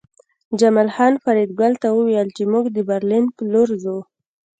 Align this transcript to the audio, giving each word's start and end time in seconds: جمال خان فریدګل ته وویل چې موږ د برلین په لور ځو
جمال 0.59 0.89
خان 0.95 1.13
فریدګل 1.23 1.73
ته 1.81 1.87
وویل 1.97 2.27
چې 2.35 2.43
موږ 2.51 2.65
د 2.71 2.77
برلین 2.89 3.25
په 3.35 3.43
لور 3.53 3.69
ځو 3.83 3.97